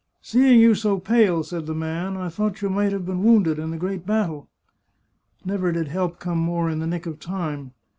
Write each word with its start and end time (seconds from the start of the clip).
"Seeing 0.23 0.59
you 0.59 0.73
so 0.73 0.99
pale," 0.99 1.43
said 1.43 1.67
the 1.67 1.75
man," 1.75 2.17
I 2.17 2.27
thought 2.29 2.63
you 2.63 2.71
might 2.71 2.91
have 2.91 3.05
been 3.05 3.21
wounded 3.21 3.59
in 3.59 3.69
the 3.69 3.77
great 3.77 4.03
battle." 4.03 4.49
Never 5.45 5.71
did 5.71 5.89
help 5.89 6.17
come 6.19 6.39
more 6.39 6.71
in 6.71 6.79
the 6.79 6.87
nick 6.87 7.05
of 7.05 7.19
time. 7.19 7.73